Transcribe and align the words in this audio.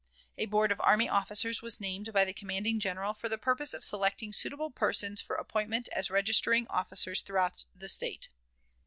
A 0.35 0.47
board 0.47 0.71
of 0.71 0.81
army 0.81 1.07
officers 1.07 1.61
was 1.61 1.79
named 1.79 2.11
by 2.11 2.25
the 2.25 2.33
commanding 2.33 2.79
General 2.79 3.13
for 3.13 3.29
the 3.29 3.37
purpose 3.37 3.71
of 3.71 3.83
selecting 3.83 4.33
suitable 4.33 4.71
persons 4.71 5.21
for 5.21 5.35
appointment 5.35 5.87
as 5.89 6.09
registering 6.09 6.65
officers 6.71 7.21
throughout 7.21 7.65
the 7.75 7.87
State. 7.87 8.29